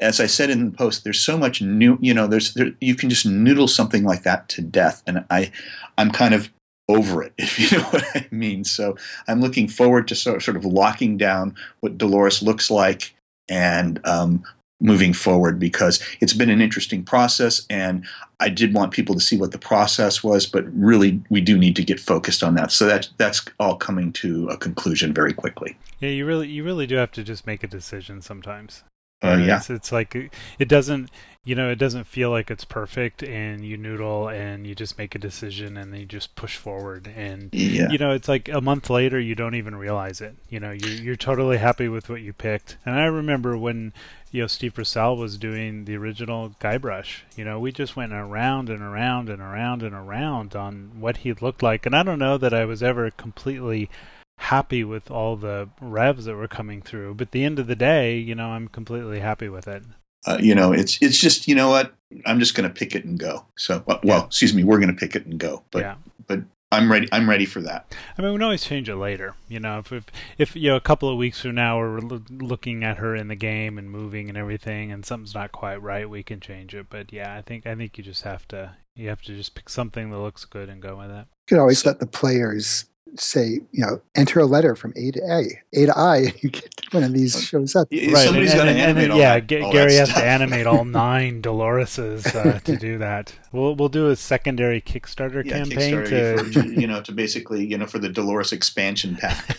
as 0.00 0.20
I 0.20 0.26
said 0.26 0.50
in 0.50 0.66
the 0.66 0.76
post, 0.76 1.04
there's 1.04 1.20
so 1.20 1.38
much 1.38 1.62
new, 1.62 1.98
you 2.00 2.14
know, 2.14 2.26
there's 2.26 2.54
there, 2.54 2.72
you 2.80 2.94
can 2.94 3.10
just 3.10 3.26
noodle 3.26 3.68
something 3.68 4.04
like 4.04 4.22
that 4.22 4.48
to 4.50 4.62
death, 4.62 5.02
and 5.06 5.24
I, 5.30 5.50
I'm 5.98 6.10
kind 6.10 6.34
of 6.34 6.50
over 6.88 7.22
it, 7.22 7.32
if 7.38 7.58
you 7.58 7.78
know 7.78 7.84
what 7.90 8.04
I 8.14 8.26
mean. 8.30 8.64
So 8.64 8.96
I'm 9.28 9.40
looking 9.40 9.68
forward 9.68 10.08
to 10.08 10.14
sort 10.14 10.48
of 10.48 10.64
locking 10.64 11.16
down 11.16 11.56
what 11.80 11.98
Delores 11.98 12.42
looks 12.42 12.70
like 12.70 13.14
and 13.48 14.00
um, 14.06 14.42
moving 14.80 15.12
forward 15.12 15.58
because 15.58 16.00
it's 16.20 16.32
been 16.32 16.50
an 16.50 16.60
interesting 16.60 17.02
process 17.04 17.66
and 17.70 18.04
I 18.40 18.48
did 18.48 18.74
want 18.74 18.92
people 18.92 19.14
to 19.14 19.20
see 19.20 19.36
what 19.36 19.52
the 19.52 19.58
process 19.58 20.22
was, 20.22 20.46
but 20.46 20.64
really 20.74 21.22
we 21.30 21.40
do 21.40 21.56
need 21.56 21.76
to 21.76 21.84
get 21.84 22.00
focused 22.00 22.42
on 22.42 22.54
that. 22.56 22.72
So 22.72 22.86
that 22.86 23.08
that's 23.16 23.44
all 23.58 23.76
coming 23.76 24.12
to 24.14 24.48
a 24.48 24.56
conclusion 24.56 25.14
very 25.14 25.32
quickly. 25.32 25.76
Yeah, 26.00 26.10
you 26.10 26.26
really 26.26 26.48
you 26.48 26.64
really 26.64 26.86
do 26.86 26.96
have 26.96 27.12
to 27.12 27.22
just 27.22 27.46
make 27.46 27.62
a 27.62 27.68
decision 27.68 28.20
sometimes. 28.20 28.84
Uh, 29.22 29.36
yeah, 29.36 29.56
it's, 29.56 29.70
it's 29.70 29.92
like 29.92 30.14
it 30.58 30.68
doesn't 30.68 31.10
you 31.44 31.54
know 31.54 31.70
it 31.70 31.76
doesn't 31.76 32.04
feel 32.04 32.30
like 32.30 32.50
it's 32.50 32.64
perfect, 32.64 33.22
and 33.22 33.64
you 33.64 33.76
noodle 33.76 34.28
and 34.28 34.66
you 34.66 34.74
just 34.74 34.96
make 34.96 35.14
a 35.14 35.18
decision 35.18 35.76
and 35.76 35.92
then 35.92 36.00
you 36.00 36.06
just 36.06 36.34
push 36.36 36.56
forward, 36.56 37.10
and 37.14 37.50
yeah. 37.52 37.90
you 37.90 37.98
know 37.98 38.12
it's 38.12 38.28
like 38.28 38.48
a 38.48 38.60
month 38.60 38.88
later 38.88 39.20
you 39.20 39.34
don't 39.34 39.54
even 39.54 39.76
realize 39.76 40.20
it. 40.20 40.34
You 40.48 40.58
know 40.58 40.72
you 40.72 40.88
you're 40.88 41.16
totally 41.16 41.58
happy 41.58 41.88
with 41.88 42.08
what 42.08 42.22
you 42.22 42.32
picked, 42.32 42.78
and 42.86 42.98
I 42.98 43.04
remember 43.04 43.58
when 43.58 43.92
you 44.30 44.40
know 44.40 44.46
Steve 44.46 44.74
Purcell 44.74 45.16
was 45.16 45.36
doing 45.36 45.84
the 45.84 45.96
original 45.96 46.54
Guybrush. 46.60 47.20
You 47.36 47.44
know 47.44 47.58
we 47.58 47.72
just 47.72 47.94
went 47.94 48.14
around 48.14 48.70
and 48.70 48.82
around 48.82 49.28
and 49.28 49.42
around 49.42 49.82
and 49.82 49.94
around 49.94 50.56
on 50.56 50.92
what 50.98 51.18
he 51.18 51.34
looked 51.34 51.62
like, 51.62 51.84
and 51.84 51.94
I 51.94 52.02
don't 52.02 52.18
know 52.18 52.38
that 52.38 52.54
I 52.54 52.64
was 52.64 52.82
ever 52.82 53.10
completely 53.10 53.90
happy 54.38 54.84
with 54.84 55.10
all 55.10 55.36
the 55.36 55.68
revs 55.80 56.24
that 56.26 56.36
were 56.36 56.48
coming 56.48 56.82
through. 56.82 57.14
But 57.14 57.28
at 57.28 57.32
the 57.32 57.44
end 57.44 57.58
of 57.58 57.66
the 57.66 57.76
day, 57.76 58.16
you 58.16 58.34
know, 58.34 58.48
I'm 58.48 58.68
completely 58.68 59.20
happy 59.20 59.48
with 59.48 59.68
it. 59.68 59.82
Uh, 60.26 60.38
you 60.40 60.54
know, 60.54 60.72
it's 60.72 61.00
it's 61.02 61.18
just 61.18 61.46
you 61.46 61.54
know 61.54 61.68
what 61.68 61.92
I'm 62.24 62.38
just 62.38 62.54
going 62.54 62.68
to 62.68 62.74
pick 62.74 62.94
it 62.94 63.04
and 63.04 63.18
go. 63.18 63.44
So 63.56 63.82
well, 63.86 64.00
yeah. 64.02 64.24
excuse 64.24 64.54
me, 64.54 64.64
we're 64.64 64.78
going 64.78 64.94
to 64.94 64.98
pick 64.98 65.14
it 65.14 65.26
and 65.26 65.38
go. 65.38 65.62
But 65.70 65.80
yeah. 65.80 65.94
but 66.26 66.40
I'm 66.72 66.90
ready. 66.90 67.08
I'm 67.12 67.28
ready 67.28 67.44
for 67.44 67.60
that. 67.60 67.94
I 68.16 68.22
mean, 68.22 68.32
we 68.32 68.36
can 68.36 68.42
always 68.42 68.64
change 68.64 68.88
it 68.88 68.96
later. 68.96 69.34
You 69.48 69.60
know, 69.60 69.78
if 69.78 69.92
if, 69.92 70.04
if 70.38 70.56
you 70.56 70.70
know 70.70 70.76
a 70.76 70.80
couple 70.80 71.08
of 71.08 71.16
weeks 71.16 71.40
from 71.42 71.54
now 71.54 71.78
we're 71.78 72.00
lo- 72.00 72.22
looking 72.30 72.84
at 72.84 72.98
her 72.98 73.14
in 73.14 73.28
the 73.28 73.36
game 73.36 73.78
and 73.78 73.90
moving 73.90 74.28
and 74.28 74.38
everything, 74.38 74.90
and 74.90 75.04
something's 75.04 75.34
not 75.34 75.52
quite 75.52 75.82
right, 75.82 76.08
we 76.08 76.22
can 76.22 76.40
change 76.40 76.74
it. 76.74 76.86
But 76.88 77.12
yeah, 77.12 77.36
I 77.36 77.42
think 77.42 77.66
I 77.66 77.74
think 77.74 77.98
you 77.98 78.04
just 78.04 78.22
have 78.22 78.48
to 78.48 78.76
you 78.96 79.08
have 79.08 79.22
to 79.22 79.36
just 79.36 79.54
pick 79.54 79.68
something 79.68 80.10
that 80.10 80.18
looks 80.18 80.44
good 80.44 80.68
and 80.68 80.80
go 80.80 80.96
with 80.96 81.10
it. 81.10 81.26
You 81.48 81.56
can 81.56 81.58
always 81.58 81.80
so, 81.80 81.90
let 81.90 82.00
the 82.00 82.06
players 82.06 82.86
say, 83.16 83.60
you 83.70 83.84
know, 83.84 84.00
enter 84.14 84.40
a 84.40 84.46
letter 84.46 84.74
from 84.74 84.92
A 84.96 85.10
to 85.12 85.20
A, 85.20 85.62
A 85.72 85.86
to 85.86 85.98
I, 85.98 86.32
you 86.40 86.50
get 86.50 86.68
one 86.92 87.04
of 87.04 87.12
these 87.12 87.42
shows 87.42 87.76
up. 87.76 87.88
Right, 87.90 88.28
and, 88.28 88.36
and, 88.36 88.68
and, 88.68 88.98
and 88.98 89.16
yeah, 89.16 89.34
that, 89.34 89.46
Gary 89.46 89.94
has 89.94 90.10
stuff. 90.10 90.22
to 90.22 90.26
animate 90.26 90.66
all 90.66 90.84
nine 90.84 91.42
Deloreses 91.42 92.34
uh, 92.34 92.58
to 92.60 92.76
do 92.76 92.98
that. 92.98 93.34
We'll 93.52 93.74
we'll 93.74 93.88
do 93.88 94.08
a 94.08 94.16
secondary 94.16 94.80
Kickstarter 94.80 95.44
yeah, 95.44 95.58
campaign 95.58 95.94
Kickstarter 95.94 96.52
to, 96.52 96.60
for, 96.62 96.66
you 96.80 96.86
know, 96.86 97.00
to 97.02 97.12
basically, 97.12 97.64
you 97.64 97.78
know, 97.78 97.86
for 97.86 97.98
the 97.98 98.08
Delores 98.08 98.52
expansion 98.52 99.16
pack. 99.16 99.58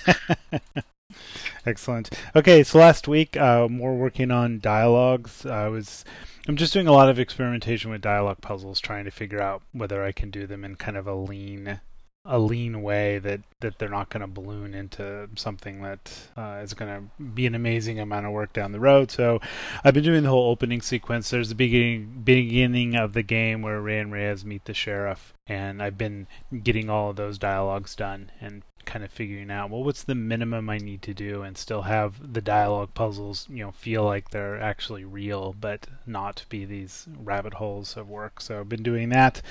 Excellent. 1.65 2.11
Okay, 2.35 2.61
so 2.63 2.77
last 2.77 3.07
week, 3.07 3.35
uh, 3.37 3.67
more 3.67 3.95
working 3.95 4.31
on 4.31 4.59
dialogues. 4.59 5.45
I 5.45 5.67
was. 5.67 6.05
I'm 6.47 6.57
just 6.57 6.73
doing 6.73 6.87
a 6.87 6.91
lot 6.91 7.09
of 7.09 7.17
experimentation 7.17 7.89
with 7.89 8.01
dialogue 8.01 8.39
puzzles, 8.39 8.79
trying 8.79 9.05
to 9.05 9.11
figure 9.11 9.41
out 9.41 9.63
whether 9.71 10.03
I 10.03 10.11
can 10.11 10.29
do 10.29 10.45
them 10.45 10.63
in 10.63 10.75
kind 10.75 10.95
of 10.95 11.07
a 11.07 11.15
lean 11.15 11.79
a 12.25 12.39
lean 12.39 12.81
way 12.81 13.19
that, 13.19 13.41
that 13.59 13.77
they're 13.77 13.87
not 13.87 14.09
going 14.09 14.21
to 14.21 14.27
balloon 14.27 14.73
into 14.73 15.29
something 15.35 15.81
that 15.83 16.11
uh, 16.35 16.59
is 16.63 16.73
going 16.73 16.91
to 16.91 17.23
be 17.23 17.45
an 17.45 17.53
amazing 17.53 17.99
amount 17.99 18.25
of 18.25 18.31
work 18.31 18.51
down 18.51 18.71
the 18.71 18.79
road. 18.79 19.11
So 19.11 19.39
I've 19.83 19.93
been 19.93 20.03
doing 20.03 20.23
the 20.23 20.29
whole 20.29 20.49
opening 20.49 20.81
sequence. 20.81 21.29
There's 21.29 21.49
the 21.49 21.55
beginning 21.55 22.21
beginning 22.23 22.95
of 22.95 23.13
the 23.13 23.23
game 23.23 23.61
where 23.61 23.79
Ray 23.79 23.99
and 23.99 24.11
Reyes 24.11 24.43
meet 24.43 24.65
the 24.65 24.73
sheriff, 24.73 25.33
and 25.45 25.81
I've 25.81 25.97
been 25.97 26.27
getting 26.63 26.89
all 26.89 27.11
of 27.11 27.15
those 27.15 27.37
dialogues 27.37 27.95
done 27.95 28.31
and 28.41 28.63
kind 28.85 29.03
of 29.03 29.11
figuring 29.11 29.49
out 29.49 29.71
well 29.71 29.83
what's 29.83 30.03
the 30.03 30.13
minimum 30.13 30.69
I 30.69 30.77
need 30.77 31.01
to 31.03 31.13
do 31.15 31.41
and 31.41 31.57
still 31.57 31.81
have 31.81 32.33
the 32.33 32.39
dialogue 32.39 32.93
puzzles 32.93 33.47
you 33.49 33.65
know 33.65 33.71
feel 33.71 34.03
like 34.03 34.29
they're 34.29 34.61
actually 34.61 35.03
real 35.03 35.55
but 35.59 35.87
not 36.05 36.45
be 36.49 36.65
these 36.65 37.07
rabbit 37.17 37.55
holes 37.55 37.97
of 37.97 38.07
work. 38.07 38.41
So 38.41 38.59
I've 38.59 38.69
been 38.69 38.83
doing 38.83 39.09
that. 39.09 39.41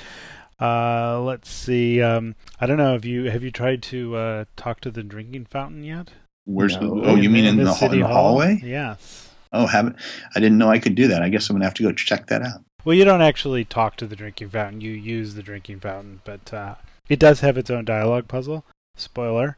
Uh, 0.60 1.20
let's 1.20 1.50
see. 1.50 2.00
Um, 2.00 2.34
I 2.60 2.66
don't 2.66 2.76
know. 2.78 2.92
Have 2.92 3.04
you 3.04 3.30
have 3.30 3.42
you 3.42 3.50
tried 3.50 3.82
to 3.84 4.16
uh, 4.16 4.44
talk 4.56 4.80
to 4.80 4.90
the 4.90 5.02
drinking 5.02 5.46
fountain 5.46 5.82
yet? 5.84 6.10
Where's 6.44 6.76
No. 6.76 7.00
the? 7.00 7.06
Oh, 7.10 7.14
you 7.16 7.30
mean 7.30 7.44
in, 7.44 7.56
the, 7.56 7.64
hall- 7.66 7.74
city 7.74 7.96
in 7.96 8.00
the 8.02 8.06
hallway? 8.08 8.60
Yes. 8.62 9.30
Oh, 9.52 9.66
haven't. 9.66 9.96
I 10.34 10.40
didn't 10.40 10.58
know 10.58 10.68
I 10.68 10.78
could 10.78 10.94
do 10.94 11.08
that. 11.08 11.22
I 11.22 11.28
guess 11.28 11.48
I'm 11.48 11.54
gonna 11.56 11.64
have 11.64 11.74
to 11.74 11.82
go 11.82 11.92
check 11.92 12.26
that 12.26 12.42
out. 12.42 12.62
Well, 12.84 12.94
you 12.94 13.04
don't 13.04 13.22
actually 13.22 13.64
talk 13.64 13.96
to 13.96 14.06
the 14.06 14.16
drinking 14.16 14.50
fountain. 14.50 14.80
You 14.80 14.90
use 14.92 15.34
the 15.34 15.42
drinking 15.42 15.80
fountain, 15.80 16.20
but 16.24 16.52
uh, 16.52 16.74
it 17.08 17.18
does 17.18 17.40
have 17.40 17.56
its 17.56 17.70
own 17.70 17.84
dialogue 17.84 18.28
puzzle. 18.28 18.64
Spoiler. 18.96 19.56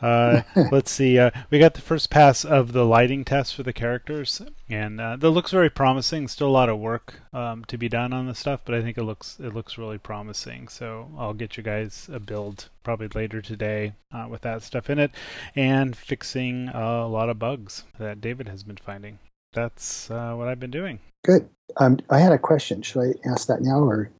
Uh, 0.00 0.42
let's 0.70 0.90
see. 0.90 1.18
Uh, 1.18 1.30
we 1.50 1.58
got 1.58 1.74
the 1.74 1.80
first 1.80 2.10
pass 2.10 2.44
of 2.44 2.72
the 2.72 2.84
lighting 2.84 3.24
test 3.24 3.54
for 3.54 3.62
the 3.62 3.72
characters, 3.72 4.40
and 4.68 5.00
uh, 5.00 5.16
that 5.16 5.30
looks 5.30 5.50
very 5.50 5.70
promising. 5.70 6.28
Still 6.28 6.48
a 6.48 6.50
lot 6.50 6.68
of 6.68 6.78
work 6.78 7.20
um, 7.32 7.64
to 7.66 7.76
be 7.76 7.88
done 7.88 8.12
on 8.12 8.26
the 8.26 8.34
stuff, 8.34 8.60
but 8.64 8.74
I 8.74 8.82
think 8.82 8.96
it 8.96 9.04
looks 9.04 9.38
it 9.40 9.54
looks 9.54 9.78
really 9.78 9.98
promising. 9.98 10.68
So 10.68 11.10
I'll 11.18 11.34
get 11.34 11.56
you 11.56 11.62
guys 11.62 12.08
a 12.12 12.20
build 12.20 12.68
probably 12.82 13.08
later 13.08 13.42
today 13.42 13.94
uh, 14.12 14.26
with 14.30 14.42
that 14.42 14.62
stuff 14.62 14.88
in 14.88 14.98
it, 14.98 15.10
and 15.56 15.96
fixing 15.96 16.68
a 16.68 17.06
lot 17.06 17.28
of 17.28 17.38
bugs 17.38 17.84
that 17.98 18.20
David 18.20 18.48
has 18.48 18.62
been 18.62 18.76
finding. 18.76 19.18
That's 19.52 20.10
uh, 20.10 20.34
what 20.34 20.48
I've 20.48 20.60
been 20.60 20.70
doing. 20.70 21.00
Good. 21.24 21.48
Um, 21.78 21.98
I 22.10 22.20
had 22.20 22.32
a 22.32 22.38
question. 22.38 22.82
Should 22.82 23.02
I 23.02 23.28
ask 23.28 23.48
that 23.48 23.62
now, 23.62 23.80
or 23.80 24.10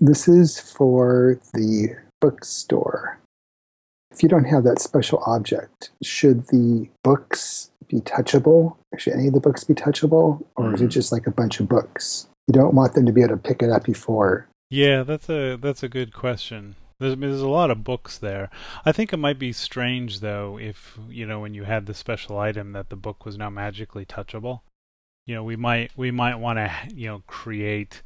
this 0.00 0.28
is 0.28 0.58
for 0.58 1.40
the 1.54 1.96
bookstore? 2.20 3.18
If 4.16 4.22
you 4.22 4.30
don't 4.30 4.44
have 4.44 4.64
that 4.64 4.80
special 4.80 5.22
object, 5.26 5.90
should 6.02 6.46
the 6.48 6.88
books 7.04 7.70
be 7.86 8.00
touchable? 8.00 8.76
Should 8.96 9.12
any 9.12 9.26
of 9.28 9.34
the 9.34 9.40
books 9.40 9.62
be 9.62 9.74
touchable, 9.74 10.42
or 10.56 10.74
is 10.74 10.80
it 10.80 10.86
Mhm. 10.88 10.90
just 10.90 11.12
like 11.12 11.26
a 11.26 11.30
bunch 11.30 11.60
of 11.60 11.68
books? 11.68 12.26
You 12.48 12.54
don't 12.54 12.74
want 12.74 12.94
them 12.94 13.04
to 13.04 13.12
be 13.12 13.20
able 13.20 13.36
to 13.36 13.42
pick 13.42 13.62
it 13.62 13.68
up 13.70 13.84
before. 13.84 14.48
Yeah, 14.70 15.02
that's 15.02 15.28
a 15.28 15.56
that's 15.56 15.82
a 15.82 15.88
good 15.88 16.14
question. 16.14 16.76
There's 16.98 17.12
I 17.12 17.16
mean, 17.16 17.28
there's 17.28 17.42
a 17.42 17.48
lot 17.48 17.70
of 17.70 17.84
books 17.84 18.16
there. 18.16 18.48
I 18.86 18.92
think 18.92 19.12
it 19.12 19.18
might 19.18 19.38
be 19.38 19.52
strange 19.52 20.20
though 20.20 20.58
if 20.58 20.98
you 21.10 21.26
know 21.26 21.40
when 21.40 21.52
you 21.52 21.64
had 21.64 21.84
the 21.84 21.92
special 21.92 22.38
item 22.38 22.72
that 22.72 22.88
the 22.88 22.96
book 22.96 23.26
was 23.26 23.36
now 23.36 23.50
magically 23.50 24.06
touchable. 24.06 24.60
You 25.26 25.34
know, 25.34 25.44
we 25.44 25.56
might 25.56 25.90
we 25.94 26.10
might 26.10 26.36
want 26.36 26.58
to 26.58 26.70
you 26.94 27.08
know 27.08 27.22
create 27.26 28.00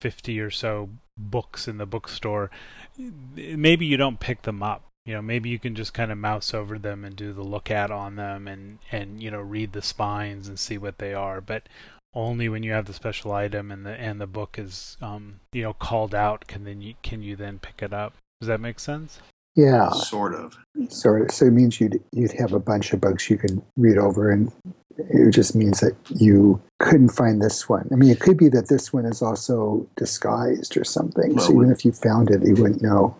fifty 0.00 0.40
or 0.40 0.50
so 0.50 0.88
books 1.16 1.68
in 1.68 1.78
the 1.78 1.86
bookstore. 1.86 2.50
Maybe 2.98 3.86
you 3.86 3.96
don't 3.96 4.18
pick 4.18 4.42
them 4.42 4.60
up. 4.60 4.82
You 5.04 5.14
know, 5.14 5.22
maybe 5.22 5.48
you 5.48 5.58
can 5.58 5.74
just 5.74 5.94
kind 5.94 6.12
of 6.12 6.18
mouse 6.18 6.54
over 6.54 6.78
them 6.78 7.04
and 7.04 7.16
do 7.16 7.32
the 7.32 7.42
look 7.42 7.70
at 7.70 7.90
on 7.90 8.16
them 8.16 8.46
and 8.46 8.78
and 8.92 9.22
you 9.22 9.30
know 9.30 9.40
read 9.40 9.72
the 9.72 9.82
spines 9.82 10.48
and 10.48 10.58
see 10.58 10.78
what 10.78 10.98
they 10.98 11.12
are. 11.12 11.40
But 11.40 11.68
only 12.14 12.48
when 12.48 12.62
you 12.62 12.72
have 12.72 12.86
the 12.86 12.92
special 12.92 13.32
item 13.32 13.70
and 13.70 13.84
the 13.86 13.92
and 13.92 14.20
the 14.20 14.26
book 14.26 14.58
is 14.58 14.96
um 15.00 15.40
you 15.52 15.62
know 15.62 15.72
called 15.72 16.14
out 16.14 16.46
can 16.46 16.64
then 16.64 16.80
you 16.82 16.94
can 17.02 17.22
you 17.22 17.34
then 17.34 17.58
pick 17.58 17.80
it 17.82 17.92
up 17.92 18.12
does 18.40 18.48
that 18.48 18.60
make 18.60 18.78
sense 18.78 19.18
Yeah, 19.54 19.90
Sort 19.92 20.34
of. 20.34 20.56
sort 20.88 21.22
of. 21.22 21.30
So 21.30 21.46
it 21.46 21.52
means 21.52 21.80
you'd 21.80 22.02
you'd 22.12 22.32
have 22.32 22.52
a 22.52 22.60
bunch 22.60 22.92
of 22.92 23.00
books 23.00 23.28
you 23.30 23.38
could 23.38 23.60
read 23.76 23.98
over, 23.98 24.30
and 24.30 24.52
it 24.96 25.30
just 25.30 25.54
means 25.54 25.80
that 25.80 25.94
you 26.10 26.60
couldn't 26.80 27.10
find 27.10 27.40
this 27.40 27.68
one. 27.68 27.88
I 27.92 27.96
mean, 27.96 28.10
it 28.10 28.20
could 28.20 28.36
be 28.38 28.48
that 28.48 28.68
this 28.68 28.92
one 28.92 29.04
is 29.06 29.20
also 29.22 29.86
disguised 29.96 30.76
or 30.76 30.84
something. 30.84 31.34
Well, 31.34 31.46
so 31.46 31.52
even 31.52 31.70
if 31.70 31.84
you 31.84 31.92
found 31.92 32.30
it, 32.30 32.42
you 32.46 32.54
wouldn't 32.54 32.82
know. 32.82 33.16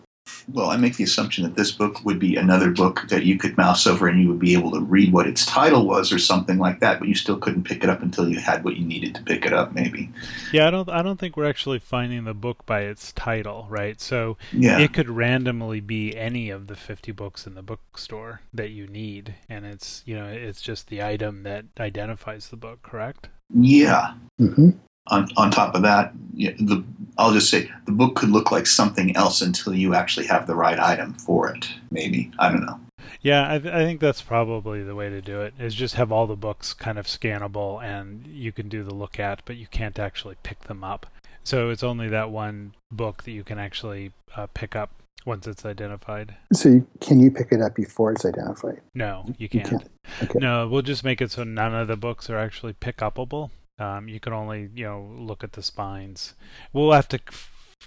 Well, 0.51 0.69
I 0.69 0.77
make 0.77 0.97
the 0.97 1.03
assumption 1.03 1.43
that 1.43 1.55
this 1.55 1.71
book 1.71 2.03
would 2.03 2.19
be 2.19 2.35
another 2.35 2.69
book 2.71 3.05
that 3.09 3.23
you 3.25 3.37
could 3.37 3.57
mouse 3.57 3.87
over 3.87 4.07
and 4.07 4.21
you 4.21 4.27
would 4.29 4.39
be 4.39 4.53
able 4.53 4.71
to 4.71 4.79
read 4.81 5.13
what 5.13 5.27
its 5.27 5.45
title 5.45 5.85
was 5.85 6.11
or 6.11 6.19
something 6.19 6.57
like 6.57 6.79
that, 6.81 6.99
but 6.99 7.07
you 7.07 7.15
still 7.15 7.37
couldn't 7.37 7.63
pick 7.63 7.83
it 7.83 7.89
up 7.89 8.01
until 8.01 8.27
you 8.27 8.39
had 8.39 8.63
what 8.63 8.75
you 8.75 8.85
needed 8.85 9.15
to 9.15 9.23
pick 9.23 9.45
it 9.45 9.53
up, 9.53 9.73
maybe. 9.73 10.09
yeah 10.51 10.67
i 10.67 10.71
don't 10.71 10.89
i 10.89 11.01
don't 11.01 11.19
think 11.19 11.35
we're 11.37 11.49
actually 11.49 11.79
finding 11.79 12.23
the 12.25 12.33
book 12.33 12.65
by 12.65 12.81
its 12.81 13.11
title 13.13 13.65
right 13.69 13.99
so 14.01 14.37
Yeah. 14.51 14.79
it 14.79 14.93
could 14.93 15.09
randomly 15.09 15.79
be 15.79 16.15
any 16.15 16.49
of 16.49 16.67
the 16.67 16.75
50 16.75 17.11
books 17.11 17.47
in 17.47 17.55
the 17.55 17.61
bookstore 17.61 18.41
that 18.53 18.69
you 18.69 18.87
need 18.87 19.35
and 19.49 19.65
it's 19.65 20.03
you 20.05 20.15
know 20.15 20.25
it's 20.27 20.61
just 20.61 20.87
the 20.87 21.01
item 21.03 21.43
that 21.43 21.65
identifies 21.79 22.49
the 22.49 22.57
book 22.57 22.81
correct 22.83 23.29
yeah. 23.53 24.13
hmm 24.37 24.71
On, 25.07 25.27
on 25.35 25.51
top 25.51 25.75
of 25.75 25.81
that, 25.81 26.13
yeah, 26.33 26.51
the 26.59 26.83
I'll 27.17 27.33
just 27.33 27.49
say 27.49 27.69
the 27.85 27.91
book 27.91 28.15
could 28.15 28.29
look 28.29 28.51
like 28.51 28.65
something 28.65 29.15
else 29.15 29.41
until 29.41 29.73
you 29.75 29.93
actually 29.93 30.25
have 30.27 30.47
the 30.47 30.55
right 30.55 30.79
item 30.79 31.13
for 31.13 31.49
it. 31.49 31.67
Maybe 31.91 32.31
I 32.39 32.49
don't 32.49 32.65
know. 32.65 32.79
Yeah, 33.21 33.53
I, 33.53 33.59
th- 33.59 33.73
I 33.73 33.83
think 33.83 33.99
that's 33.99 34.21
probably 34.21 34.81
the 34.81 34.95
way 34.95 35.09
to 35.09 35.21
do 35.21 35.41
it. 35.41 35.53
Is 35.59 35.75
just 35.75 35.95
have 35.95 36.11
all 36.11 36.25
the 36.25 36.35
books 36.37 36.73
kind 36.73 36.97
of 36.97 37.05
scannable, 37.05 37.83
and 37.83 38.25
you 38.27 38.51
can 38.51 38.69
do 38.69 38.83
the 38.83 38.93
look 38.93 39.19
at, 39.19 39.41
but 39.45 39.57
you 39.57 39.67
can't 39.67 39.99
actually 39.99 40.35
pick 40.41 40.61
them 40.61 40.83
up. 40.83 41.05
So 41.43 41.69
it's 41.69 41.83
only 41.83 42.07
that 42.09 42.31
one 42.31 42.73
book 42.91 43.23
that 43.23 43.31
you 43.31 43.43
can 43.43 43.59
actually 43.59 44.13
uh, 44.35 44.47
pick 44.53 44.75
up 44.75 44.89
once 45.25 45.47
it's 45.47 45.65
identified. 45.65 46.35
So 46.53 46.69
you, 46.69 46.87
can 47.01 47.19
you 47.19 47.29
pick 47.31 47.49
it 47.51 47.61
up 47.61 47.75
before 47.75 48.11
it's 48.13 48.25
identified? 48.25 48.81
No, 48.95 49.23
you 49.27 49.33
You 49.39 49.49
can't. 49.49 49.69
can't. 49.69 49.89
Okay. 50.23 50.39
No, 50.39 50.67
we'll 50.67 50.81
just 50.81 51.03
make 51.03 51.21
it 51.21 51.31
so 51.31 51.43
none 51.43 51.73
of 51.75 51.87
the 51.89 51.97
books 51.97 52.29
are 52.29 52.37
actually 52.37 52.73
pick 52.73 52.97
upable. 52.97 53.51
Um, 53.79 54.07
you 54.07 54.19
can 54.19 54.33
only, 54.33 54.69
you 54.75 54.85
know, 54.85 55.15
look 55.17 55.43
at 55.43 55.53
the 55.53 55.63
spines. 55.63 56.35
We'll 56.71 56.91
have 56.91 57.07
to, 57.09 57.19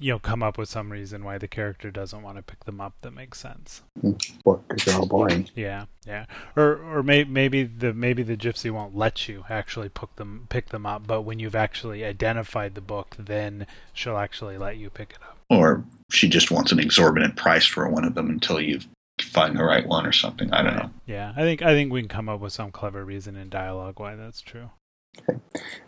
you 0.00 0.12
know, 0.12 0.18
come 0.18 0.42
up 0.42 0.58
with 0.58 0.68
some 0.68 0.90
reason 0.90 1.24
why 1.24 1.38
the 1.38 1.46
character 1.46 1.90
doesn't 1.90 2.22
want 2.22 2.36
to 2.36 2.42
pick 2.42 2.64
them 2.64 2.80
up 2.80 2.94
that 3.02 3.12
makes 3.12 3.38
sense. 3.40 3.82
Because 4.02 4.84
they're 4.84 4.96
all 4.96 5.06
boring. 5.06 5.48
Yeah, 5.54 5.86
yeah. 6.06 6.26
Or 6.56 6.76
or 6.76 7.02
may, 7.02 7.24
maybe 7.24 7.62
the 7.62 7.94
maybe 7.94 8.22
the 8.22 8.36
gypsy 8.36 8.70
won't 8.70 8.96
let 8.96 9.28
you 9.28 9.44
actually 9.48 9.88
pick 9.88 10.16
them 10.16 10.46
pick 10.48 10.70
them 10.70 10.86
up, 10.86 11.06
but 11.06 11.22
when 11.22 11.38
you've 11.38 11.54
actually 11.54 12.04
identified 12.04 12.74
the 12.74 12.80
book, 12.80 13.16
then 13.18 13.66
she'll 13.92 14.18
actually 14.18 14.58
let 14.58 14.76
you 14.76 14.90
pick 14.90 15.12
it 15.12 15.22
up. 15.22 15.38
Or 15.48 15.84
she 16.10 16.28
just 16.28 16.50
wants 16.50 16.72
an 16.72 16.80
exorbitant 16.80 17.36
price 17.36 17.64
for 17.64 17.88
one 17.88 18.04
of 18.04 18.14
them 18.14 18.28
until 18.28 18.60
you've 18.60 18.86
find 19.22 19.56
the 19.56 19.64
right 19.64 19.86
one 19.86 20.06
or 20.06 20.12
something. 20.12 20.52
I 20.52 20.62
don't 20.62 20.76
know. 20.76 20.90
Yeah, 21.06 21.32
I 21.36 21.42
think 21.42 21.62
I 21.62 21.72
think 21.72 21.92
we 21.92 22.00
can 22.00 22.08
come 22.08 22.28
up 22.28 22.40
with 22.40 22.52
some 22.52 22.70
clever 22.70 23.04
reason 23.04 23.36
in 23.36 23.48
dialogue 23.48 24.00
why 24.00 24.14
that's 24.14 24.40
true. 24.40 24.70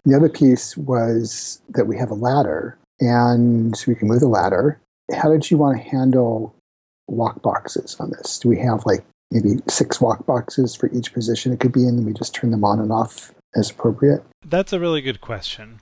The 0.05 0.15
other 0.15 0.29
piece 0.29 0.77
was 0.77 1.61
that 1.71 1.87
we 1.87 1.97
have 1.99 2.11
a 2.11 2.15
ladder 2.15 2.79
and 3.01 3.75
we 3.87 3.95
can 3.95 4.09
move 4.09 4.21
the 4.21 4.29
ladder. 4.29 4.81
How 5.15 5.31
did 5.31 5.51
you 5.51 5.59
want 5.59 5.77
to 5.79 5.89
handle 5.89 6.55
walk 7.07 7.43
boxes 7.43 7.97
on 7.99 8.11
this? 8.11 8.39
Do 8.39 8.49
we 8.49 8.59
have 8.59 8.85
like 8.87 9.05
maybe 9.31 9.61
six 9.69 10.01
walk 10.01 10.27
boxes 10.27 10.75
for 10.75 10.91
each 10.93 11.13
position 11.13 11.53
it 11.53 11.61
could 11.61 11.73
be 11.73 11.83
in 11.83 11.91
and 11.91 12.07
we 12.07 12.13
just 12.13 12.35
turn 12.35 12.51
them 12.51 12.65
on 12.65 12.81
and 12.81 12.93
off 12.93 13.33
as 13.55 13.71
appropriate? 13.71 14.25
That's 14.45 14.73
a 14.73 14.81
really 14.81 15.01
good 15.01 15.21
question. 15.21 15.81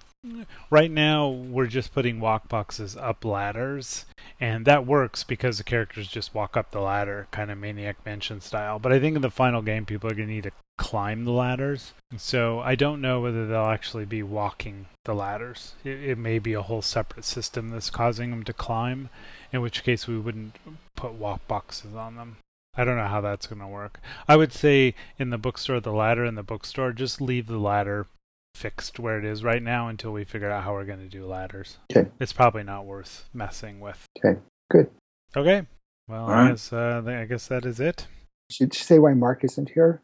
Right 0.71 0.91
now, 0.91 1.29
we're 1.29 1.67
just 1.67 1.93
putting 1.93 2.21
walk 2.21 2.49
boxes 2.49 2.97
up 2.97 3.25
ladders, 3.25 4.07
and 4.41 4.65
that 4.65 4.87
works 4.87 5.25
because 5.25 5.59
the 5.59 5.65
characters 5.65 6.09
just 6.09 6.35
walk 6.35 6.57
up 6.57 6.71
the 6.71 6.81
ladder, 6.81 7.29
kind 7.31 7.51
of 7.51 7.59
Maniac 7.59 7.97
Mansion 8.05 8.41
style. 8.41 8.79
But 8.79 8.93
I 8.93 9.01
think 9.01 9.17
in 9.17 9.23
the 9.23 9.31
final 9.31 9.63
game, 9.63 9.87
people 9.87 10.11
are 10.11 10.15
going 10.15 10.29
to 10.29 10.35
need 10.35 10.45
to 10.45 10.53
climb 10.79 11.25
the 11.25 11.33
ladders. 11.33 11.93
So 12.17 12.61
I 12.61 12.75
don't 12.75 13.01
know 13.01 13.21
whether 13.21 13.47
they'll 13.47 13.65
actually 13.67 14.05
be 14.05 14.23
walking 14.23 14.87
the 15.05 15.15
ladders. 15.15 15.75
It, 15.85 16.03
it 16.03 16.19
may 16.19 16.39
be 16.39 16.53
a 16.53 16.63
whole 16.63 16.83
separate 16.83 17.25
system 17.25 17.71
that's 17.71 17.91
causing 17.91 18.31
them 18.31 18.45
to 18.45 18.53
climb, 18.53 19.09
in 19.53 19.61
which 19.61 19.85
case 19.85 20.07
we 20.07 20.19
wouldn't 20.19 20.57
put 20.97 21.13
walk 21.13 21.47
boxes 21.49 21.95
on 21.95 22.17
them. 22.17 22.37
I 22.77 22.85
don't 22.85 22.97
know 22.97 23.07
how 23.07 23.23
that's 23.23 23.47
going 23.47 23.61
to 23.61 23.67
work. 23.67 24.01
I 24.29 24.37
would 24.37 24.53
say 24.53 24.95
in 25.19 25.31
the 25.31 25.39
bookstore, 25.39 25.81
the 25.81 25.93
ladder 25.93 26.25
in 26.27 26.35
the 26.35 26.43
bookstore, 26.43 26.93
just 26.93 27.23
leave 27.23 27.47
the 27.47 27.59
ladder 27.59 28.07
fixed 28.57 28.99
where 28.99 29.19
it 29.19 29.25
is 29.25 29.45
right 29.45 29.63
now 29.63 29.89
until 29.89 30.13
we 30.13 30.25
figure 30.25 30.51
out 30.51 30.65
how 30.65 30.73
we're 30.73 30.85
going 30.85 30.99
to 31.01 31.09
do 31.09 31.27
ladders. 31.27 31.79
Okay. 31.95 32.11
It's 32.19 32.33
probably 32.33 32.63
not 32.65 32.87
worth 32.87 33.29
messing 33.33 33.79
with. 33.81 34.05
Okay, 34.25 34.41
good. 34.71 34.91
Okay. 35.37 35.67
Well, 36.09 36.25
All 36.25 36.31
I 36.31 36.43
right. 36.43 36.49
guess 36.51 36.73
uh, 36.73 37.03
I 37.07 37.25
guess 37.27 37.47
that 37.49 37.65
is 37.67 37.79
it. 37.81 38.07
Should 38.51 38.75
you 38.75 38.81
say 38.81 38.99
why 38.99 39.13
Mark 39.15 39.45
isn't 39.45 39.71
here? 39.71 40.03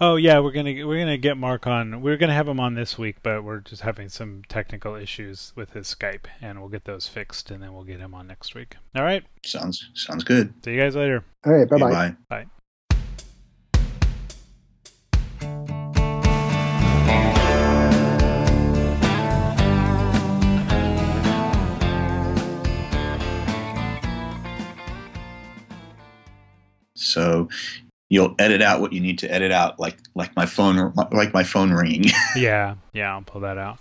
Oh 0.00 0.16
yeah, 0.16 0.40
we're 0.40 0.52
gonna 0.52 0.86
we're 0.86 0.98
gonna 0.98 1.16
get 1.16 1.36
Mark 1.38 1.66
on. 1.66 2.02
We're 2.02 2.16
gonna 2.18 2.34
have 2.34 2.48
him 2.48 2.60
on 2.60 2.74
this 2.74 2.98
week, 2.98 3.16
but 3.22 3.44
we're 3.44 3.60
just 3.60 3.82
having 3.82 4.08
some 4.10 4.42
technical 4.48 4.94
issues 4.94 5.52
with 5.56 5.72
his 5.72 5.86
Skype, 5.94 6.26
and 6.42 6.60
we'll 6.60 6.68
get 6.68 6.84
those 6.84 7.08
fixed, 7.08 7.50
and 7.50 7.62
then 7.62 7.72
we'll 7.72 7.84
get 7.84 8.00
him 8.00 8.14
on 8.14 8.26
next 8.26 8.54
week. 8.54 8.76
All 8.94 9.04
right. 9.04 9.24
Sounds 9.44 9.90
sounds 9.94 10.24
good. 10.24 10.52
See 10.64 10.72
you 10.74 10.80
guys 10.80 10.96
later. 10.96 11.24
All 11.46 11.52
right, 11.52 11.68
bye 11.68 11.78
bye. 11.78 12.04
Okay, 12.06 12.14
Bye. 12.28 12.46
So 27.14 27.48
you'll 28.10 28.34
edit 28.38 28.60
out 28.60 28.80
what 28.80 28.92
you 28.92 29.00
need 29.00 29.18
to 29.20 29.32
edit 29.32 29.52
out, 29.52 29.80
like 29.80 29.96
like 30.14 30.34
my 30.36 30.46
phone 30.46 30.92
like 31.12 31.32
my 31.32 31.44
phone 31.44 31.72
ringing. 31.72 32.10
Yeah, 32.36 32.74
yeah, 32.92 33.14
I'll 33.14 33.22
pull 33.22 33.42
that 33.42 33.58
out. 33.58 33.78